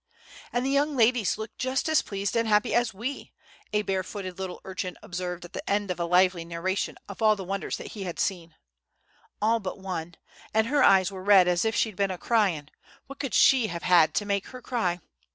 [0.51, 3.31] "And the young ladies looked just as pleased and happy as we,"
[3.71, 7.35] a bare footed little urchin observed at the end of a lively narration of all
[7.35, 8.55] the wonders that he had seen;
[9.43, 10.15] "all but one,
[10.55, 14.15] and her eyes were red as if she'd been a crying,—what could she have had
[14.15, 15.01] to make her cry?